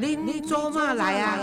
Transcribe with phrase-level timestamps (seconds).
[0.00, 1.36] 恁做嘛来啊？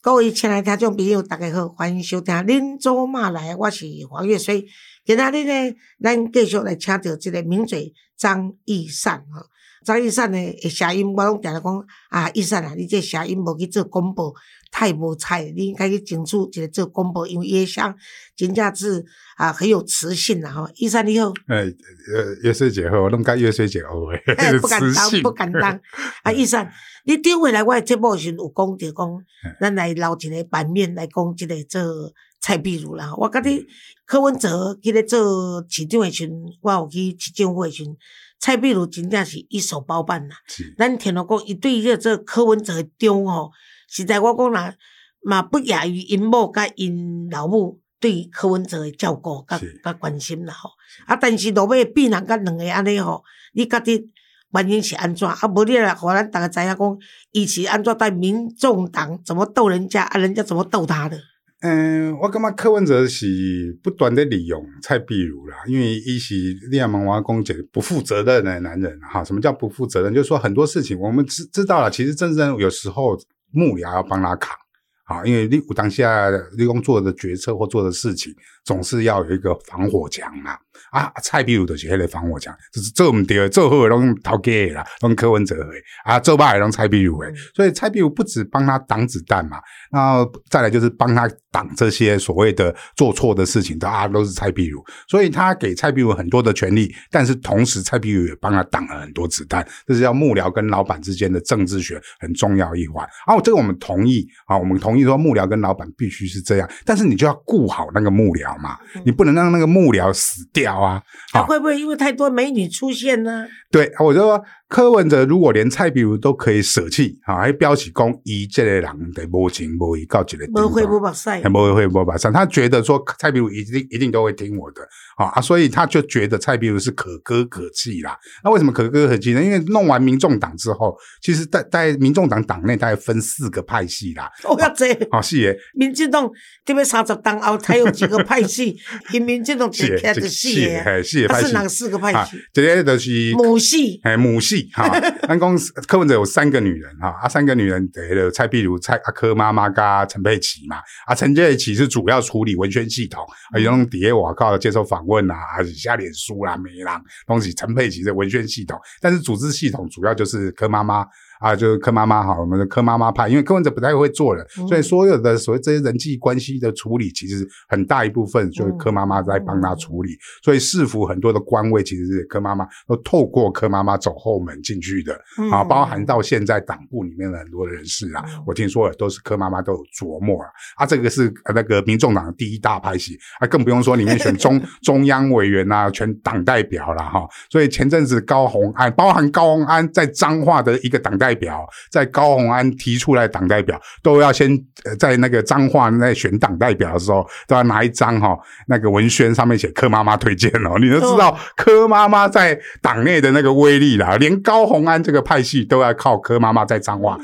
[0.00, 4.66] 各位亲爱的听众朋友，大家好，欢迎收听《恁做嘛来》，我是黄月水。
[5.04, 9.46] 今仔日呢，咱继续来请到这个名嘴张义善哈。
[9.84, 14.34] 张义善的，声音我拢定定讲啊，义善啊，你这声音无去做广播，
[14.72, 17.94] 太无才，你应该去争取一个做广播，因为伊声
[18.34, 19.04] 真正是
[19.36, 20.68] 啊很有磁性啦吼。
[20.76, 23.86] 医生你好，哎，呃，月水姐好，我拢甲月水姐学
[24.34, 25.80] 诶，不敢当，不敢当。
[26.22, 26.66] 啊，医生，
[27.04, 29.24] 你顶回来我诶节目时有讲着讲，
[29.60, 33.14] 咱来留一个版面来讲一个做蔡碧如啦。
[33.16, 33.62] 我甲你
[34.06, 37.94] 柯文哲去咧做市长诶时阵，我有去市政府诶时阵。
[38.40, 40.34] 蔡壁如真正是一手包办啦，
[40.76, 43.52] 咱听到讲伊对个这柯文哲中吼，
[43.92, 44.74] 实在我讲啦，
[45.22, 50.70] 嘛不亚于因某甲因老母对柯文哲的照顾甲甲关心啦吼。
[51.06, 54.08] 啊，但是落尾变人甲两个安尼吼，你觉得
[54.54, 55.28] 原因是安怎？
[55.28, 56.98] 啊，无你来互咱大家知影讲，
[57.32, 61.18] 伊是安怎在民众党怎么斗人家，啊，人家怎么斗他的？
[61.60, 66.34] 嗯，我感觉柯文哲是不断的利用蔡壁如啦，因为伊是
[66.68, 69.22] 利亚蒙娃公姐不负责任的男人哈。
[69.22, 70.12] 什么叫不负责任？
[70.12, 73.16] 就是说很多事情我们知知道了，其实真正有时候
[73.52, 74.61] 幕僚要帮他扛。
[75.04, 78.32] 啊，因为你当下立功做的决策或做的事情，
[78.64, 80.56] 总是要有一个防火墙嘛。
[80.90, 89.58] 啊，蔡壁如的是迄个防火墙，就是做唔对，做好拢头家啦，拢柯文哲诶，啊，做歹拢蔡壁如诶，所以蔡壁如不止帮他挡子弹嘛，
[89.90, 103.06] 然后再来就是帮他挡这些所谓的做错的事情，都啊都是蔡壁如，所以他给蔡壁如很多的权利，但是同时蔡壁如也帮他挡了很多子弹，这是要幕僚跟老板之间的政治学很重要一环。
[103.26, 110.80] 啊，这个我们同意啊，我们同意说幕僚跟老板必须是这样，但是你就要顾好那个幕僚嘛，你不能让那个幕僚死掉。
[110.80, 113.46] 啊，他会不会因为太多美女出现呢？
[113.70, 114.42] 对，我就说。
[114.72, 124.80] 柯文哲如果连蔡壁如都可以舍弃，啊，还标起公一这类人的无情无义，告几个不会不把赛，不会不把赛，他觉得说蔡壁如一定一定都会听我的，
[125.18, 128.16] 啊，所以他就觉得蔡壁如是可歌可泣啦。
[128.42, 129.44] 那为什么可歌可泣呢？
[129.44, 134.30] 因为弄完民众党之后，其实在在民众党党内大概分四个派系啦。
[134.44, 136.28] 哦，要这好 是耶，民进党
[136.64, 138.76] 这边三十党后才有几个派系，
[139.14, 142.36] 因民进党是开始四个，四个派系，哪四个派系？
[142.52, 144.68] 这些都是母系，哎，母系。
[144.72, 144.88] 哈，
[145.28, 145.56] 安公
[145.86, 161.06] 柯文哲有三个女人哈，啊，三个女人得了蔡碧如、蔡阿柯妈妈跟陈佩琪嘛，啊，陈佩琪是主要处理文宣系统，啊，用底下我靠接受访问啊，还是下脸书啦、没啦东西，陈佩琪的文宣系统，但是组织系统主要就是柯妈妈。
[161.42, 170.16] 啊，就是柯妈妈好，我们的柯妈妈派，因为柯文哲不太会做人，所以所有的所谓这些人际关系的处理，其实很大一部分就是柯妈妈在帮他处理。
[170.40, 175.12] 所以市府很多的官位，其实是柯妈妈都透过柯妈妈走后门进去的
[175.50, 180.48] 啊，包含到现在党部里面的很多人士啊，我听说都是柯妈妈都有琢磨啊。
[180.76, 187.26] 啊，这个是那个民众党的第一大派系啊，更不用说里面选中 中央委员啊，全党代表了哈。
[187.50, 191.31] 所以前阵子高鸿安，包含高鸿安在彰化的一个党代。
[191.32, 194.50] 代表在高鸿安提出来党代表，都要先
[194.98, 198.38] 在那个彰化在选党代表的时候，都要拿一张哈
[198.68, 207.18] 那个文宣上面写柯妈妈推荐哦，你都知道柯妈妈在党内的那个威力啦，连高鸿安这个派系都要靠柯妈妈在彰化，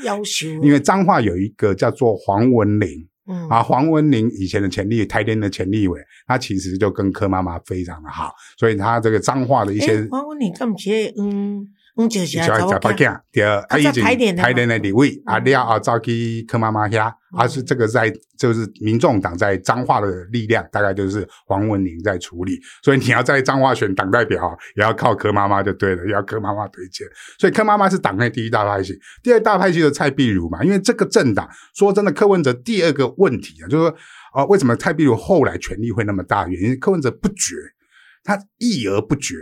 [0.63, 3.47] 因为彰化有一个叫做黄文玲，嗯。
[3.47, 11.67] 啊黄文玲以前的前立台联的前立委，他其实就跟柯妈妈非常的好，所以他这个彰化的一些黄文玲干不起嗯。
[12.25, 14.03] 小孩子不见，第二，他已经
[14.35, 27.05] 台联的立委，啊，了后走去柯妈妈遐，而是这个在就是民众党在彰化的力量，大概就是黄文玲在处理，所以你要在彰化选党代表，也要靠柯妈妈就对了，要柯妈妈推荐，
[27.37, 33.95] 所以柯妈妈是党内第一大派系，第二大派系的蔡壁如嘛，因为这个政党说真的，柯文哲第二个问题啊，就是说
[34.31, 36.47] 啊，为什么蔡壁如后来权力会那么大？
[36.47, 37.55] 原因柯文哲不决，
[38.23, 39.35] 他议而不决。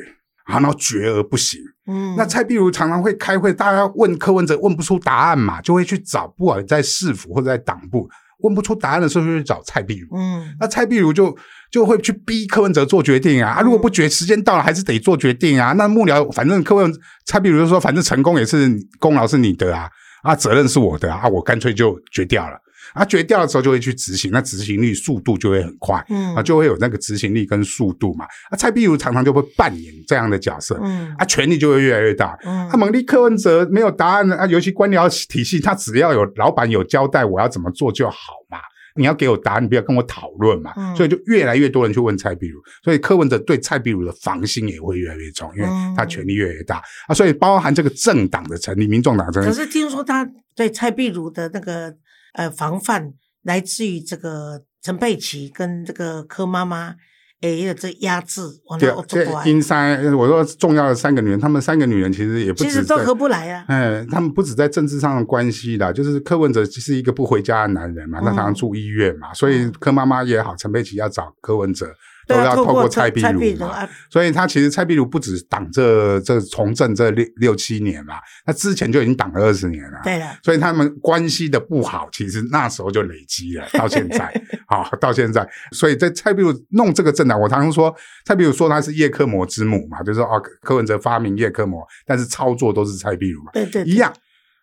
[0.48, 1.60] 然后绝而不行。
[1.88, 8.10] 嗯，那蔡壁如常常会开会，大家问柯文哲问不出答案嘛，就会去找，不管在市府或者在党部
[8.40, 10.18] 问不出答案的时候，就去找蔡壁如。
[10.18, 11.36] 嗯，那蔡壁如就
[11.72, 13.52] 就会去逼柯文哲做决定啊。
[13.52, 15.72] 啊，如果不决，时间到了还是得做决定啊。
[15.74, 16.94] 那幕僚反正柯文
[17.26, 19.90] 蔡壁如就说，反正成功也是功劳是你的啊，
[20.24, 22.58] 啊，责任是我的啊，我干脆就决掉了。
[22.94, 28.26] 啊，决掉的时候就会去执行，那执行力速度就会很快，嗯，啊，就会有那个执行力跟速度嘛。
[28.50, 32.38] 啊，蔡壁如常常就会扮演这样的角色，嗯，啊，权力就会越来越大。
[32.44, 38.60] 嗯，啊，蒙利柯文哲没有答案啊，尤其官僚体系，他只要有老板有交代，我要怎么做就好嘛。
[39.00, 40.74] 你要给我答案，你不要跟我讨论嘛。
[40.76, 47.14] 嗯所以就越来越多人去问蔡壁如，所以柯文哲对蔡壁如的防心也会越来越重，因为他权力越来越大、啊。
[47.14, 51.94] 所以包含这个政党的成立，民众党成立可，是听说他对蔡壁如的那个
[52.38, 53.12] 呃防范
[53.44, 56.96] 来自于这个陈佩琪跟这个柯妈妈，
[57.42, 63.66] 诶，有这压制，完对了，做这不来，因三，我说重要的三个女人，她们三个女人其实也不其实都合不来啊。
[63.68, 71.94] 哎，她们不止在政治上的关系啦，就是柯文哲是一个不回家的男人嘛，嗯他常常住医院嘛，所以柯妈妈也好，陈佩琪要找柯文哲，
[72.28, 73.68] 都要透过蔡壁蔡如嘛。
[73.68, 78.16] 啊，所以他其实蔡壁如不止挡这这从政这六六七年嘛，
[78.46, 80.00] 他之前就已经挡了二十年了。
[80.04, 84.32] 对了，所以他们关系的不好，其实那时候就累积了，到现在，
[84.68, 87.96] 好，到现在，所以在蔡壁如弄这个政党，我常常说，
[88.26, 94.14] 蔡壁如说他是叶克膜之母嘛，就是说哦，柯文哲发明叶克膜，但是操作都是蔡壁如嘛，对对，对一样。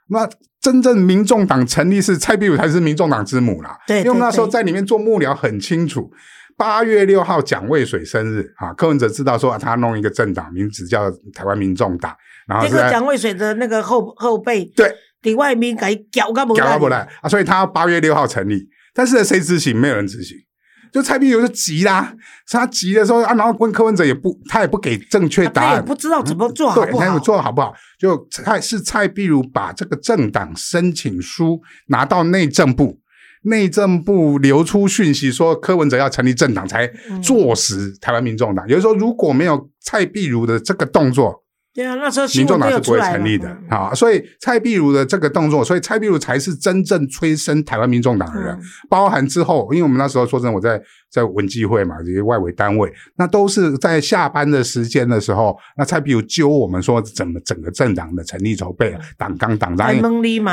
[0.08, 0.28] 那
[0.60, 6.10] 真正民众党成立是蔡壁如才是民众党之母啦，对因为那时候在里面做幕僚很清楚。
[6.56, 12.14] 八月六号蒋渭水生日啊，柯文哲知道说、啊、他弄一个政党，名字叫台湾民众党，
[12.46, 19.76] 然后这个蒋渭水的那个后后辈，对里外面给搞个不搞不来啊，所以他八月六号成立，但是谁执行？
[19.78, 20.36] 没有人执行。
[20.92, 22.14] 就蔡壁如就急啦，
[22.48, 27.18] 他急的时候啊，然后问柯文哲也不，他也不给正确答案，他也不知道怎么做好对，不好。
[27.18, 27.74] 做得好不好？
[27.98, 33.00] 就蔡是蔡壁如把这个政党申请书拿到内政部，
[33.44, 38.66] 内政部流出讯息说柯文哲要成立政党，才嗯坐实台湾民众党。
[38.68, 41.42] 也就是说，如果没有蔡壁如的这个动作，
[41.74, 43.94] 对啊，那时候民众党是不会成立的嗯啊。
[43.94, 48.54] 所以蔡壁如的这个动作，所以蔡壁如才是真正催生台湾民众党的人。
[48.54, 50.80] 嗯包含之后，因为我们那时候说真的，我在
[51.14, 59.94] 在文纪会嘛，这些外围单位，那都是在下班的时间的时候，那蔡壁如揪我们说怎么整个政党的成立筹备、党纲、党章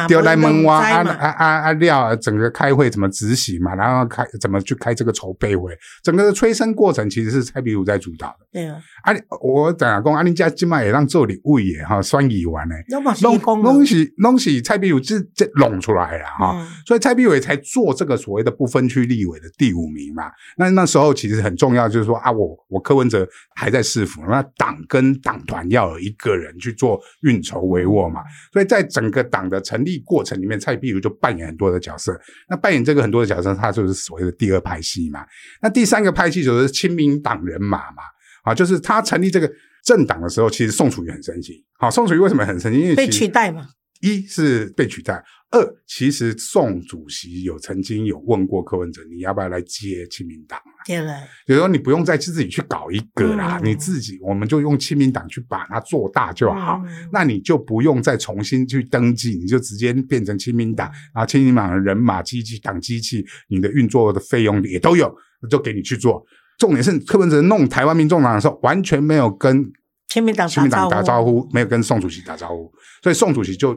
[0.07, 8.45] 丢来蒙哇啊啊啊啊料，整个开会怎么执行嘛，然后开怎么去开这个筹备会，整个的催生过程其实是蔡壁如在主导的。
[8.51, 16.55] 对啊，啊，我等下讲，阿林家今麦也让做礼物也哈，酸乙烷呢，那嘛是拢公拢是蔡壁如这这弄出来了哈。
[16.55, 20.25] 嗯所以蔡壁如才做这个所谓的不分区立委的第五名嘛。
[20.57, 28.21] 那那时候其实很重要，就是说啊，我我柯文哲还在市府，那党跟党团要有一个人去做运筹帷幄嘛。
[28.51, 32.19] 所以在整个党的成立过程里面，蔡壁如就扮演很多的角色。
[32.49, 35.25] 那扮演这个很多的角色，他就是所谓的第二派系嘛。
[35.61, 38.03] 那第三个派系就是亲民党人马嘛。
[38.43, 39.47] 啊，就是他成立这个
[39.85, 41.63] 政党的时候，其实宋楚瑜很生气。
[41.77, 42.79] 好，宋楚瑜为什么很生气？
[42.79, 43.67] 因为被取代嘛，
[44.01, 50.59] 一是被取代，二其实宋主席有曾经有问过柯文哲，你要不要来接亲民党？
[50.85, 51.13] 对了，
[51.45, 56.81] 就是说你不用再自己去搞一个啦，嗯你自己我们就用亲民党去把它做大就好。
[56.85, 65.13] 嗯那你就不用再重新去登记，你就直接变成亲民党，然后亲民党的人马、机器、党机器，你的运作的费用也都有，
[65.49, 66.25] 就给你去做。
[66.57, 69.71] 重点是柯文哲弄台湾民众党的时候，完全没有跟
[70.11, 72.69] 亲民党亲民党打招呼，没有跟宋主席打招呼，
[73.01, 73.73] 所以宋主席就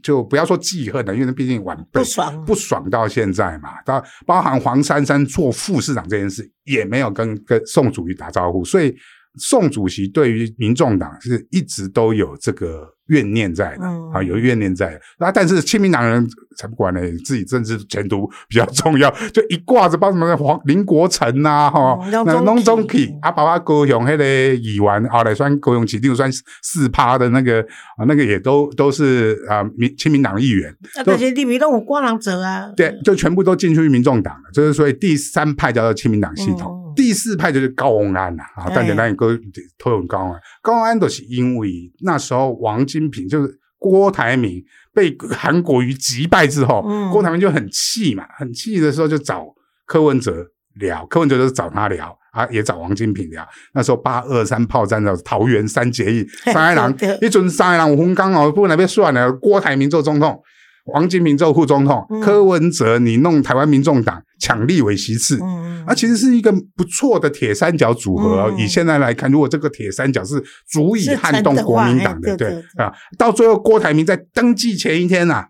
[0.00, 2.44] 就不要说记恨了，因为那毕竟晚辈不爽。
[2.44, 3.82] 不爽到现在嘛。
[3.84, 8.94] 到包含黄珊珊做副市长这件事，也没有跟跟宋主席打招呼，所以
[9.38, 14.12] 宋主席对于民众党是一直都有这个怨念在的、嗯。
[14.12, 15.00] 啊，有怨念在的。
[15.18, 16.26] 那但是亲民党人
[16.56, 24.24] 才不管呢，自己政治前途比较重要， 就一挂着帮什么黄林国成呐、哈、嗯那拢总总去去啊，把我高雄那个
[24.54, 26.30] 议员后来算高雄市，例如算
[26.62, 27.62] 四趴的那个
[27.96, 39.38] 啊，那个也都都是啊民亲民党议员，啊，但是里面都有光人者啊，对，就全部都进去民众党了，就是所以第三派叫做亲民党系统，嗯第四派就是高鸿安呐啊，哎但简单一个
[39.78, 41.70] 推很高鸿安，高鸿安都是因为
[42.02, 44.62] 那时候王金平就是郭台铭
[44.94, 49.46] 被韩国瑜击败之后，嗯郭台铭就很气嘛，很气的时候就找
[49.86, 52.16] 柯文哲聊，柯文哲就是找他聊。
[52.32, 53.46] 啊，也找王金平聊。
[53.74, 59.30] 那时候八二三炮战的桃园三结义， 嘿三个人对对一阵三个人有分工哦，不能被算了。
[59.34, 60.42] 郭台铭做总统，
[60.86, 65.38] 王金平做副总统，嗯柯文哲你弄台湾民众党抢立委席次。
[65.40, 68.52] 嗯，啊，其实是一个不错的铁三角组合、哦。
[68.52, 75.46] 嗯以现在来看，如果这个铁三角是足以撼动国民党的，哎对啊，到最后郭台铭在登记前一天呐、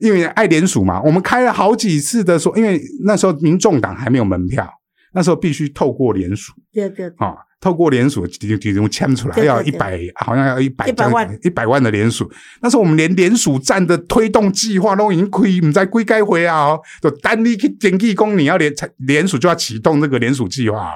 [0.00, 4.68] 因为爱联署嘛，我们开了好几次的说，因为那时候民众党还没有门票，
[5.12, 12.30] 那时候必须透过联署对对对，啊，透过联署体体中签出来，要一百，好像要一百100万一百万的联署。
[12.60, 20.92] 那时候我们连联署站的推动计划都已经亏，唔知归该回啊、哦，就单立去登记工，你要联联署就要启动这个联署计划、哦。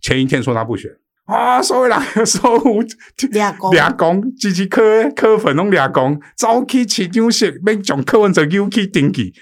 [0.00, 0.88] 前一天说他不选，
[1.24, 2.84] 啊，所以人所有
[3.32, 9.34] 俩公俩公，支持柯柯粉拢俩公，早起市长室，要将柯文哲丢去顶起。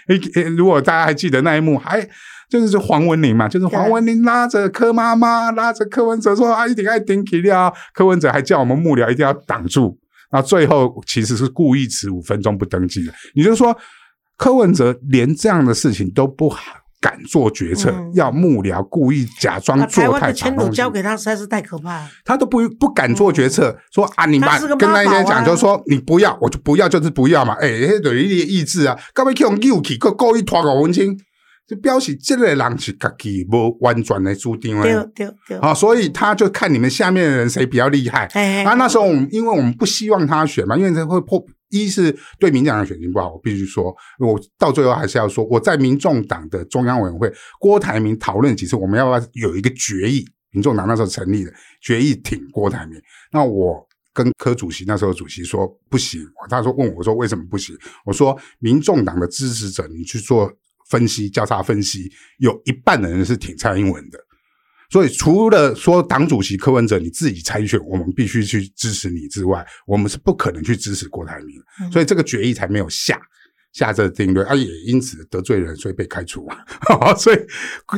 [0.56, 2.08] 如果大家还记得那一幕，还
[2.48, 7.72] 就是黄文玲嘛，就是黄文玲拉着柯妈妈，拉着柯文哲说啊，一定要顶起了。
[7.92, 9.98] 柯文哲还叫我们幕僚一定要挡住。
[10.32, 13.12] 那最后其实是故意迟五分钟不登记的。
[13.34, 13.76] 也就是说，
[14.36, 16.52] 柯文哲连这样的事情都不
[17.00, 22.08] 敢做决策，要幕僚故意假装做太的全都长东西交给他，实在是太可怕了。
[22.24, 27.54] 他都不不敢做决策，说啊，你把跟那些讲，就说你不要，我就不要，就是不要嘛。
[27.60, 31.16] 哎、欸，等于意志啊，干嘛去用勇气，个故意拖五分钟，
[31.66, 35.10] 就表示这类人是自己无完全的注定对的。
[35.14, 38.26] 对对，啊，所以他就看你们下面的人谁比较厉害。
[38.34, 41.44] 哎啊，那时候我们因为我们不希望他选嘛，因为这会破。
[41.70, 50.24] 一是对民进党的选情不好，我必须说，我到最后还是要说，我在民众党的中央委员会，郭台铭讨论几次，我们要不要有一个决议？
[50.52, 51.52] 民众党那时候成立的
[51.82, 52.96] 决议挺郭台铭，
[53.32, 57.76] 那我跟柯主席那时候主席说不行，他说问我说为什么不行？
[58.04, 60.52] 我说民众党的支持者，你去做
[60.88, 64.18] 分析交叉分析，有一半的人是挺蔡英文的。
[64.90, 71.90] 所以，除了说党主席柯文哲你自己参选，我们必须去支持你之外，我们是不可能去支持郭台铭。
[71.90, 73.20] 所以这个决议才没有下
[73.74, 76.64] 下这个定论啊，也因此得罪人，所以被开除啊。
[77.18, 77.38] 所以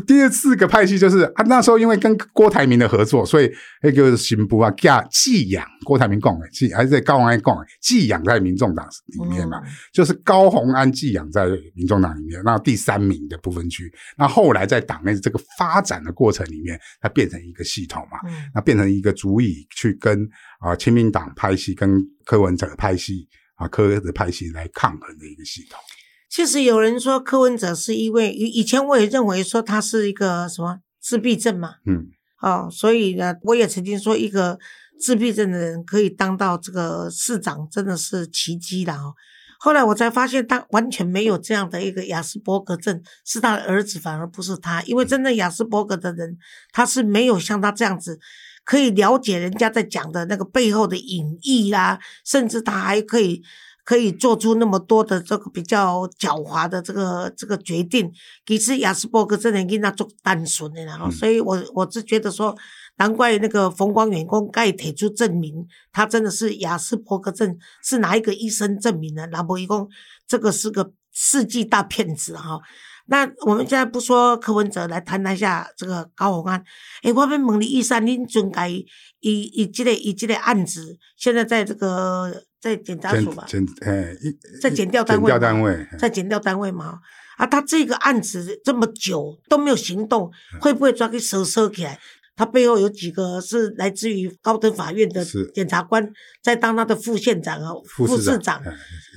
[0.04, 3.48] 第四个派系就是啊，那时候因为跟郭台铭的合作，所以
[3.82, 18.34] 那个新部啊加寄养郭台铭供的寄，还是在高鸿安供的寄养在民众党里面嘛，就是高鸿安寄养在民众党里面，那第三名的部分区，那后来在党内这个发展的过程里面，它变成一个系统嘛，嗯。
[18.54, 20.26] 那变成一个足以去跟
[20.60, 25.78] 啊亲民党派系跟柯文哲派系啊柯的派系来抗衡的一个系统。
[26.28, 32.06] 其实有人说柯文哲是因为以以前我也认为说他是一个什么自闭症嘛，嗯，
[32.42, 34.58] 哦，所以呢，我也曾经说一个
[35.00, 39.14] 自闭症的人可以当到这个市长，真的是奇迹了哦。
[39.58, 44.82] 后来我才发现，他完全没有这样的一个雅斯伯格症，是他的儿子，反而不是他。
[44.82, 46.36] 因为真正雅斯伯格的人，
[46.72, 48.18] 他是没有像他这样子，
[48.66, 53.40] 可以了解人家在讲的那个背后的隐意啦，甚至他还可以
[53.84, 58.10] 可以做出那么多的这个比较狡猾的这个这个决定。
[58.44, 62.56] 其实雅斯伯格症的囡仔做单纯的，然后，嗯所以我我是觉得说，
[62.96, 69.24] 难怪那个冯光远公盖提出证明，他真的是雅斯伯格症，是哪一个医生证明的？
[69.28, 69.88] 那么一共
[70.26, 72.60] 这个是个世纪大骗子哈。
[73.06, 76.62] 那我们现在不说柯文哲，来谈谈一下这个高鸿安。
[77.02, 78.84] 诶，我们问你，医生，恁准该以
[79.20, 87.00] 以这个以这个案子，现在在这个在检察署吧，检诶，一在检调单位检调单位，在检调单位嘛。
[87.36, 92.00] 啊，他这个案子这么久都没有行动，嗯会不会抓去收收起来？
[92.36, 96.06] 他背后有几个是来自于高等法院的是检察官，
[96.42, 98.62] 在当他的副县长啊、副副市长。
[98.62, 98.72] 哎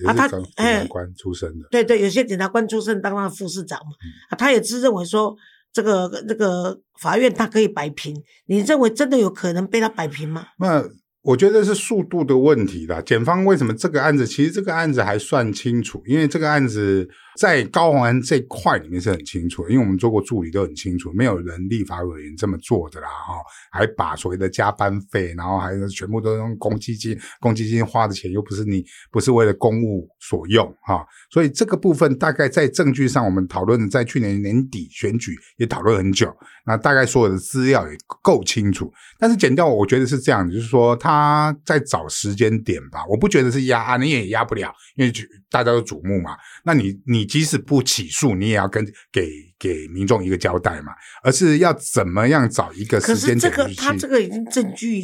[0.06, 5.36] 啊他检哎察官出身的，对对，有些检察官出身当他的副市长嘛，嗯啊，他也自认为说
[5.74, 10.46] 这个这个法院他可以摆平，你认为真的有可能被他摆平吗？
[10.58, 10.86] 那
[11.22, 13.02] 我觉得是速度的问题啦。
[13.02, 14.26] 检方为什么这个案子？
[14.26, 17.06] 其实这个案子还算清楚，因为这个案子
[17.40, 23.36] 在高宏安这块里面是很清楚，因为我们做过助理都很清楚，没有人立法委员这么做的啦，哈，
[23.72, 45.14] 还把所谓的加班费，然后还是全部都用公积金，公积金花的钱又不是你不是为了公务所用，哈，所以这个部分大概在证据上，我们讨论在去年年底选举也讨论很久，那大概所有的资料也够清楚，但是剪掉，我觉得是这样，就是说他在找时间点吧，我不觉得是压，你也压不了，因为
[45.50, 46.36] 大家都瞩目嘛。
[46.66, 50.92] 那你你即使不起诉，你也要跟给给民众一个交代嘛，
[51.24, 55.04] 而是要怎么样找一个可时间是这个点他这个已经证据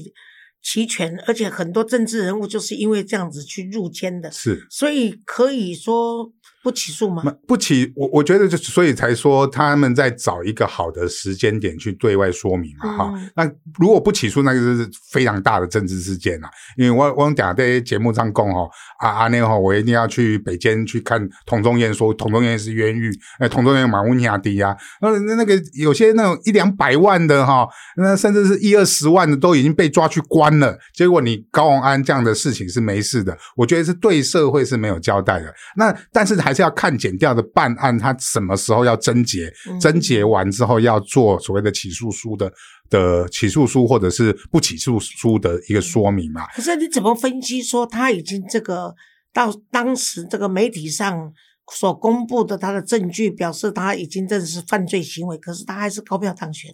[0.61, 4.65] 齐全，而且很多政治人物就是因为这样子去入监的，是。
[4.69, 6.33] 所以可以说
[6.65, 7.21] 不起诉吗？
[7.21, 13.45] 不不起，我我觉得就所以才说他们在找一个好的时间点去对外说明嘛，哈、嗯那
[13.79, 16.49] 如果不起诉，那个是非常大的政治事件啦。
[16.75, 18.67] 因为我我讲在节目上讲哦，
[18.97, 27.67] 啊啊那哈，我一定要去北监去看童中彦，说童中彦是冤狱，哎，童中彦马温亚迪啊，那那那个有些那种一两百万的哈，
[27.97, 35.53] 那甚至是一二十万的都已经被抓去关了，结果你高鸿安这样的事情是没事的，我觉得是对社会是没有交代的。
[35.77, 42.51] 那但是还是要看减调的办案，他什么时候要侦结，嗯侦结完之后要做所谓的起诉书的
[42.89, 46.47] 的起诉书或者是不起诉书的一个说明嘛。
[46.55, 48.95] 可是你怎么分析说他已经这个
[49.33, 51.33] 到当时这个媒体上
[51.71, 56.71] 所公布的他的证据，表示他已经这是犯罪行为，可是他还是高票当选？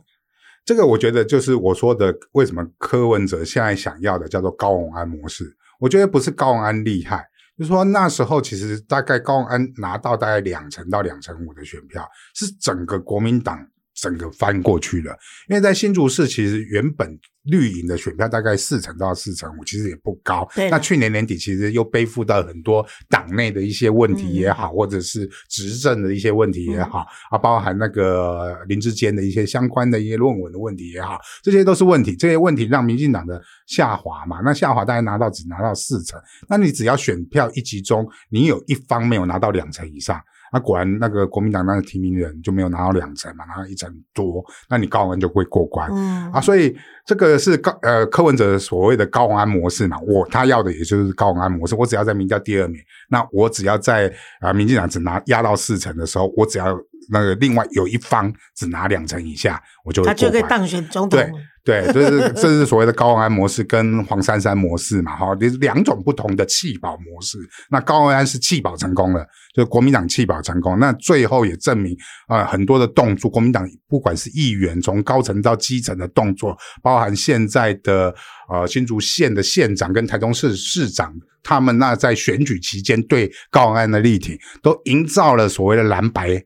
[0.63, 5.57] 这个我觉得就是我说的，为什么柯文哲现在想要的叫做高虹安模式？
[5.79, 7.25] 我觉得不是高虹安厉害，
[7.61, 12.03] 就说那时候其实大概高安拿到大概两成到两成五的选票，
[12.33, 13.55] 是整个国民党。
[14.01, 15.15] 整个翻过去了，
[15.47, 17.07] 因为在新竹市其实原本
[17.43, 20.47] 绿营的选票大概四成到四成五，其实也不高。
[20.71, 32.15] 那去年年底其实又背负到很多党内的一些问题也好，或者是执政的一些问题也好啊，包含那个林志坚的一些相关的一些论文的问题也好，这些都是问题。
[32.15, 40.19] 这些问题让民进党的下滑嘛，那下滑大概拿到只拿到四成，那你只要选票一集中，你有一方没有拿到两成以上。
[40.51, 45.89] 那果然，那个国民党那个提名人就没有拿到两成嘛，拿到一成多，那你高安就会过关。
[45.93, 51.75] 嗯啊，所以这个是高呃柯文哲所谓的高安模式嘛，我他要的也就是高安模式。
[51.75, 56.77] 我只要在民调第二名，那我只要在啊民进党只拿压到四成的时候，我只要
[57.09, 61.19] 那个另外有一方只拿两成以下，我就他就可以当选总统。
[61.19, 61.31] 对。
[61.63, 67.37] 对，这是 这是所谓的高安模式跟黄珊珊模式嘛，哈，这是两种不同的弃保模式。
[67.69, 71.95] 那高安是弃保成功了，就国民党弃保成功，那最后也证明
[72.27, 78.11] 啊，很多的动作，国民党不管是议员从高层到基层的动作，包含现在的
[78.49, 86.43] 呃新竹县的县长跟台中市市长，他们那在选举期间对高安的力挺，都营造了所谓的蓝白。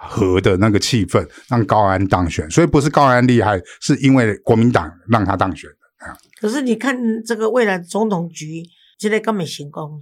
[0.00, 6.16] 和的那个气氛让高安当选，所以不是高安厉害，是因为国民党让他当选的啊。
[6.40, 8.62] 可是你看这个未来总统局
[8.98, 10.00] 现在根本行功，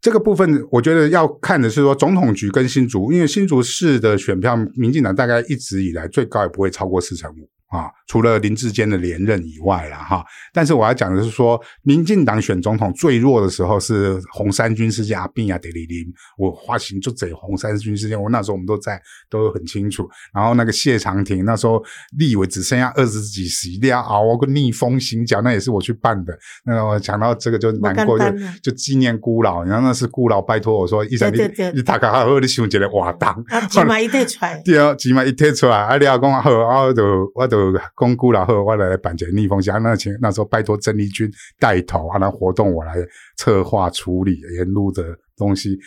[0.00, 7.48] 这个部分我觉得要看的是说总统局跟新竹，因为新竹市的选票，民进党大概一直以来最高也不会超过四成五。
[7.74, 16.06] 啊，除了林志坚的连任以外了哈，但是我要讲的是说，民进党选总统最弱的时候是红三军事件阿扁啊、德里林，
[16.38, 20.08] 我花型就整红三军事件，我那时候我们都在，都很清楚。
[20.32, 21.82] 然后那个谢长廷那时候
[22.16, 26.32] 立委只剩下二十几席，要熬个逆风行脚，那也是我去办的。
[26.64, 28.26] 那我讲到这个就难过，就
[28.62, 31.40] 就纪念孤老，然后那是孤老拜托我说，一生你
[31.74, 37.63] 你大概好好的想一个瓦当， 起码一退出来，对啊，起码一退出来，啊，你要讲好，我就我就。
[37.94, 39.78] 公估了后，我来办这逆风侠。
[39.78, 42.94] 那前那时候拜托郑丽君带头啊，那活动我来
[43.36, 45.04] 策划处理沿路的
[45.36, 45.78] 东西。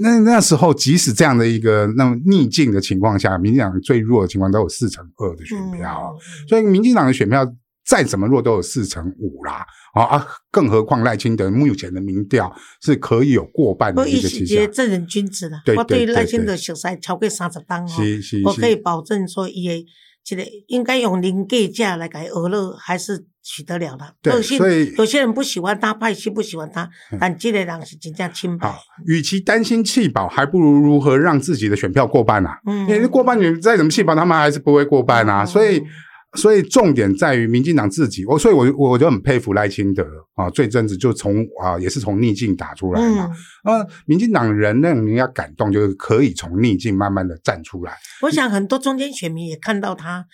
[0.00, 6.16] 那那时候即使这样的一个那么逆境的情况下，民进党最弱的情况都有四成二的选票，
[6.48, 7.46] 所以民进党的选票
[7.84, 9.66] 再怎么弱都有四成五啦。
[9.94, 14.70] 啊啊，更何况赖清德目前的民调是可以有过半的一个迹象。
[14.70, 17.90] 正人君子了，我对赖清德熟悉超过三十档哦，
[18.44, 19.84] 我可以保证说也。
[20.28, 24.14] 这个应该用零计价来改俄勒，还是取得了的。
[24.20, 28.70] 对，所以有些人不喜欢他，派系不喜欢他，但这个人是真正清白。
[29.06, 32.58] 与其担心弃保，还不如如何让自己的选票过半啊？
[32.66, 35.46] 嗯，因为过半你再怎么弃保，他们还是不会过半啊。
[35.46, 35.82] 所以。
[36.36, 43.30] 所以重点在于民进党自己，我所以，我我就很佩服赖清德啊，最阵子就从啊，也是从逆境打出来嘛。
[43.62, 47.96] 啊，民进党人让人家感动，就是可以从逆境慢慢的站出来。
[48.20, 50.26] 我想很多中间选民也看到他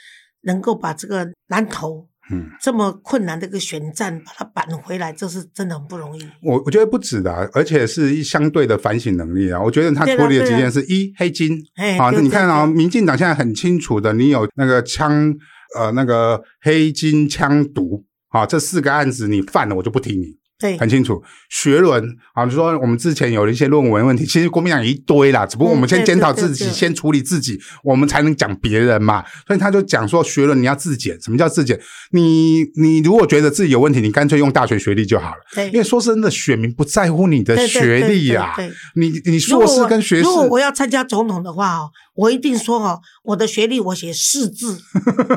[0.43, 6.27] 能够把这个南投，嗯，这么困难的一个选战把它扳回来，这是真的很不容易。
[6.43, 9.63] 我我觉得不止的，而且是一相对的反省能力啊。
[9.63, 11.57] 我觉得他处理的几件事：一黑金，
[12.01, 15.33] 啊，你看啊，民进党现在很清楚的，你有那个枪。
[15.75, 20.37] 呃，那个黑金枪毒啊，这四个案子你犯了，我就不听你。
[20.59, 21.21] 对，很清楚。
[21.51, 29.25] 学伦啊，就说我们之前有了一些论文问题，其实国民党一堆啦，只不过我们先检讨自己，先处理自己，我们才能讲别人嘛。
[29.47, 31.21] 所以他就讲说，学伦你要自检。
[31.21, 31.79] 什么叫自检？
[32.13, 35.37] 你你如果觉得自己有问题，你干脆用大学学历就好了。
[35.55, 38.57] 对，因为说真的，选民不在乎你的学历呀。
[38.95, 44.79] 你你硕士跟学士，如果我要参加总统的话哦，我一定说哦，我的学历我写四字，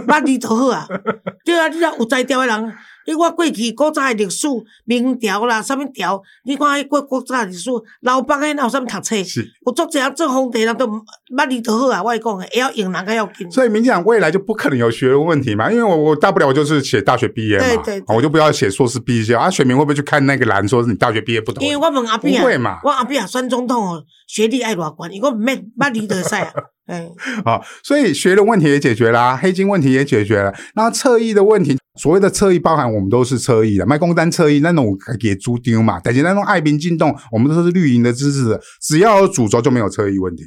[0.07, 0.87] 那你就好啊。
[1.43, 2.73] 对啊，你要有才调的人。
[3.07, 4.45] 你我过去古早的历史、
[4.83, 6.21] 明朝啦，啥物朝？
[6.43, 7.69] 你看迄过古早历史，
[8.01, 9.15] 老北诶哪有啥物读册？
[9.65, 12.03] 有足济人做皇帝人都捌字都好啊！
[12.03, 13.49] 我讲诶，会晓用人个要紧。
[13.49, 15.71] 所以民进党未来就不可能有学问问题嘛？
[15.71, 17.65] 因为我我大不了我就是写大学毕业嘛，
[18.13, 19.49] 我就不要写硕士毕业啊。
[19.49, 21.63] 选民会不会去看那个栏，说是你大学毕业不懂？
[21.63, 22.79] 因为我问阿扁不会嘛？
[22.83, 25.07] 我阿扁选总统哦，学历爱偌高？
[25.07, 26.51] 伊讲毋免捌字得使啊。
[26.87, 27.05] 哎，
[27.43, 40.43] 好，所以学的问题也解决啦，黑金问题也解决了，然后侧翼的问题，所谓的侧翼包含我们都是侧翼的，卖公单侧翼那种给猪丢嘛，但是那种爱民进动，我们都是绿营的支持者，只要有主轴就没有侧翼问题。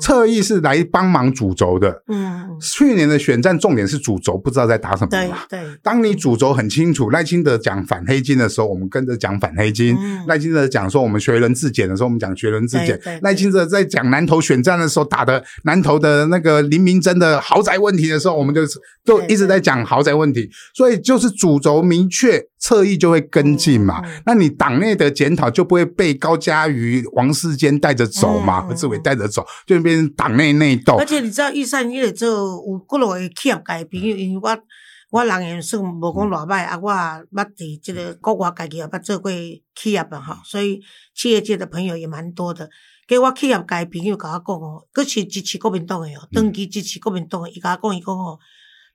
[0.00, 2.02] 侧翼是来帮忙主轴的。
[2.08, 5.38] 嗯，去年的选战重点是主轴，不知道在打什么对嘛。
[5.48, 10.24] 对，当你主轴很清楚，赖清德讲反黑金的时候，我们跟着讲反黑金；嗯。
[10.26, 20.48] 赖清德讲说我们学人自检的时候，我们讲学人自检赖清德在讲南投选战的时候打的南投的那个林明珍的豪宅问题的时候，我们就是都一直在讲豪宅问题。
[20.74, 24.02] 所以就是主轴明确，侧翼就会跟进嘛。
[24.26, 29.44] 那你党内的检讨就不会被高嘉瑜、王世坚带着走嘛，何志伟带着走，
[29.76, 31.04] 就变成党内内斗而。
[31.04, 34.62] 且你知道，玉山迄个做有几落个企业界朋友，因为我
[35.10, 39.30] 我人缘算无讲偌歹，啊，我也捌伫即个国外家己也捌做过
[39.74, 40.80] 企业啊，吼，所以
[41.14, 42.68] 企业界的朋友也蛮多的。
[43.06, 48.38] 给我企业界朋友甲我讲哦，佫是支持国民党的哦，长期支持国民党的，伊甲我讲伊讲哦，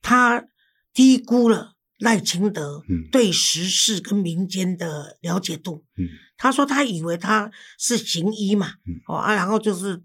[0.02, 0.44] 他
[0.94, 5.84] 低估了赖清德嗯对时事跟民间的了解度。
[5.98, 6.06] 嗯
[6.40, 10.02] 他说他以为他是行医嘛，嗯哦啊，然后就是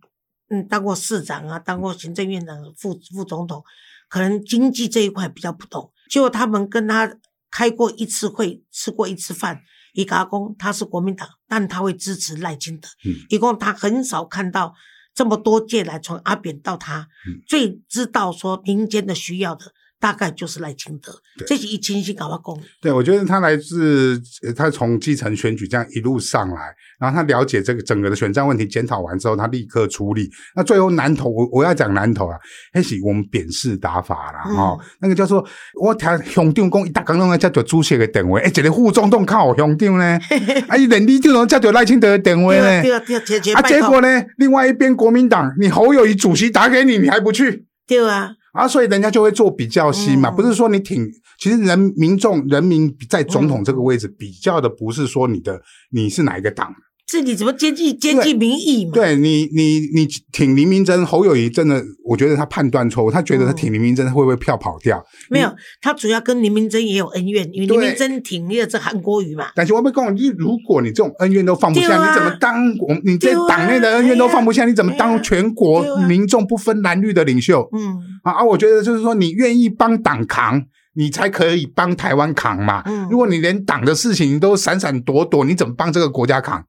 [0.53, 3.65] 嗯当过市长啊，当过行政院长、副副总统，
[4.09, 5.91] 可能经济这一块比较不懂。
[6.11, 7.17] 结果他们跟他
[7.51, 9.63] 开过一次会，吃过一次饭。
[9.95, 12.89] 伊阿公他是国民党，但他会支持赖清德。
[13.05, 14.75] 嗯一共他很少看到
[15.15, 21.13] 这么多届来，从阿扁到他，嗯最知道说民间的需要的，大概就是赖清德。
[21.47, 22.63] 这是一清醒甲我讲的。
[22.81, 30.29] 对，我觉得他来自呃他从基层选举这样一路上来，然后他了解这个整个的选战问题，检讨完之后，他立刻出力。
[30.57, 32.37] 那最后南投，我我要讲南投啊，
[32.75, 35.47] 那是我们扁式打法啦，嗯哦，那个叫做
[35.81, 40.19] 我听乡长讲，一大刚弄个叫做主席的电话，哎，一个副总统靠乡长呢，
[40.67, 42.83] 啊，伊连李就能叫做赖清德的电话呢。
[42.83, 44.25] 对啊对啊，姐姐啊，结果呢？
[44.39, 48.69] 另外一边国民党，你侯友谊主席打给你，你还不去对啊，啊？
[48.69, 51.11] 所以人家就会做比较心嘛，嗯不是说你挺。
[51.39, 55.61] 其实人民众人民在总统这个位置比较的不是说你的
[55.91, 56.73] 你是哪一个党，
[57.09, 58.93] 是你怎么接近接近民意嘛？
[58.95, 65.05] 对你你你挺林明珍，侯友谊真的，我觉得他判断错误，他觉得他挺林明珍会不会票跑掉？
[65.29, 69.49] 没有，他主要跟林明珍也有恩怨，因为对林明珍挺那个这韩国瑜嘛。
[69.55, 77.69] 但是我们讲，你如果你这种恩怨都放不下，啊你怎么当我你在党内的恩怨都放不下，你怎么当全国民众不分蓝绿的领袖？
[77.73, 78.45] 嗯啊啊！
[78.45, 80.63] 我觉得就是说，你愿意帮党扛，
[80.95, 82.83] 你才可以帮台湾扛嘛。
[82.87, 86.65] 嗯如果你连党的事情都闪闪躲躲，你怎么帮这个国家扛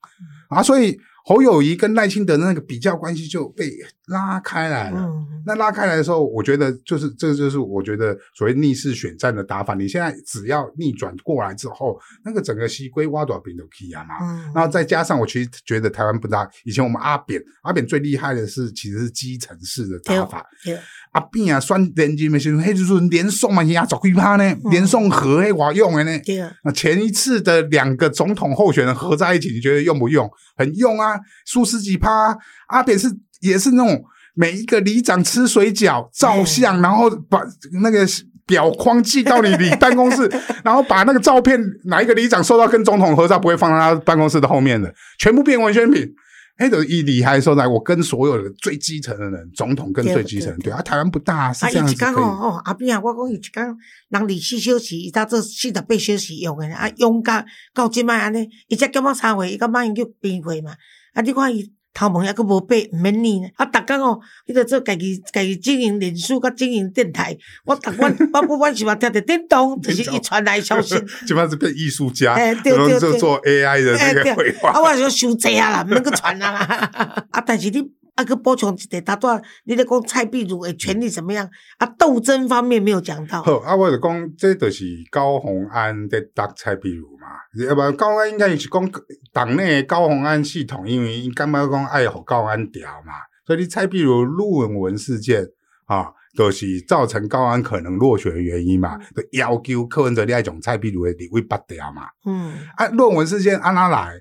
[0.49, 0.61] 啊？
[0.61, 3.71] 所以侯友谊跟赖清德的那个比较关系就被
[4.07, 4.99] 拉开来了。
[4.99, 9.73] 嗯，那拉开来的时候，我觉得就是这个就是我觉得所谓逆势选战的打法。
[9.73, 14.15] 你现在只要逆转过来之后，那个整个西归挖多少饼都可以啊嘛。
[14.21, 16.47] 嗯然后再加上，我其实觉得台湾不大。
[16.65, 20.45] 以前我们阿扁，阿扁最厉害的是其实是基层式的打法。
[20.63, 20.77] 对，
[21.13, 26.21] 阿扁啊，选连任的时候，迄时阵连送嘛压十几趴呢，嗯连送和迄偌用的呢。
[26.63, 30.29] 那前一次的两个总统候选人合在一起，你觉得用不用？
[30.55, 32.37] 很用啊，数十几趴啊。
[32.67, 33.07] 阿扁是
[33.43, 34.03] 也是那种
[34.33, 37.41] 每一个里长吃水饺照相，然后把
[37.81, 38.07] 那个。
[38.45, 40.29] 表框寄到你里办公室，
[40.65, 46.13] 然后把那个照片哪一个里长收到跟总统合照，不会放在他办公室的后面的，全部变文宣品。
[46.57, 52.25] 黑的一厉害的时候，来我跟所有的最基层的人，总统跟最基层，对对啊，台湾不大是啊，这样伊一讲子可以。
[52.25, 53.65] 哦哦，阿扁啊，我讲伊一讲，
[54.09, 60.73] 人二十四小时，伊搭做四十八小时用的，啊，用到到即摆安尼，伊才叫我三岁，伊到马上叫变岁嘛。
[61.13, 63.47] 啊，你看伊头毛还佫无白，毋免呢。
[63.55, 67.37] 啊，逐工哦，伊着做家己家己经营脸书，甲经营电台。
[67.65, 70.95] 我逐晚 我不管是嘛听着叮咚，就是一传来消息。
[71.25, 74.71] 基本上是变艺术家，欸 对然后对做 AI 的那哎对个绘画。
[74.71, 77.25] 啊，我想收济啊啦，毋能够传啊啦。
[77.31, 77.79] 啊，但是你
[78.15, 81.49] 啊，佮补充一点，他段你咧讲蔡壁如的权力怎么样？
[81.77, 83.41] 啊，斗争方面没有讲到。
[83.41, 87.27] 好啊，我就讲，这就是高鸿安在打蔡壁如嘛，
[87.67, 88.91] 要不高鸿安应该是讲
[89.31, 93.13] 党内的高鸿安系统，因为因感觉讲爱互高安调嘛，
[93.47, 95.43] 所以你蔡壁如论文文事件
[95.85, 96.05] 啊，
[96.37, 102.03] 就是造成高安可能落选的原因嘛，就要求柯文哲你爱种蔡壁如的立位拔掉嘛。
[102.25, 104.13] 嗯啊，论文事件按哪来？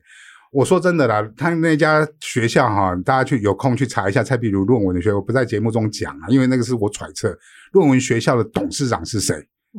[0.53, 7.35] 我说真的啦，他那家学校哈，大家去有空去查一下蔡碧如论文的学校，我不在节目中讲啊，因为那个是我揣测，
[7.73, 9.35] 论文学校的董事长是谁，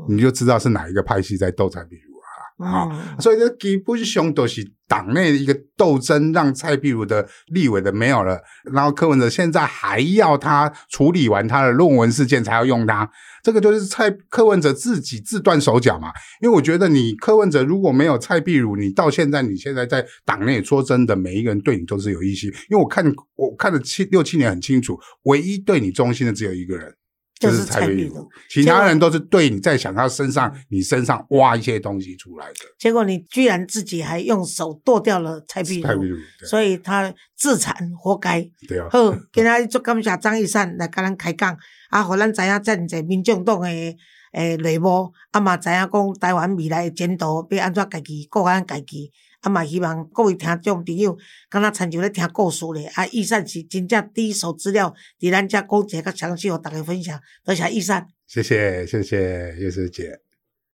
[0.10, 2.13] 你就知道是哪一个派系在斗蔡壁如
[2.58, 2.90] 啊。
[2.92, 8.40] 嗯所以这基本上都是党内的一个斗争，让蔡壁如的立委的没有了，
[8.72, 13.10] 然后柯文哲现在还要他处理完他的论文事件才要用他，
[13.44, 16.10] 这个就是蔡柯文哲自己自断手脚嘛。
[16.42, 22.52] 因为我觉得你柯文哲如果没有蔡壁如，你到现在你现在在党内说真的，每一个人对你都是有意心。
[22.70, 26.94] 因为我看我看了七六七年很清楚，唯一对你忠心的只有一个人，
[27.40, 32.60] 就是蔡壁如蔡壁如，其他人都是对你在想他身上你身上挖一些东西出来的。
[32.78, 36.18] 结果你居然自己还用手剁掉了蔡壁如，蔡壁如，
[36.48, 38.42] 所以他自残，活该。
[38.68, 41.58] 对啊，好， 今仔日足感谢张一山来跟咱开讲，
[41.90, 43.98] 啊，互咱知影遮尔济民众党诶
[44.34, 49.12] 诶内幕，啊嘛知影讲台湾未来诶前途要安怎家己顾咱家己，
[49.44, 51.18] 啊嘛希望各位听众朋友，
[51.50, 58.08] 敢若亲像咧听故事咧，啊，预算是真正第一手资料，伫咱遮讲一个较详细，互大家分享，多谢预算。
[58.26, 60.23] 谢谢谢谢叶师姐。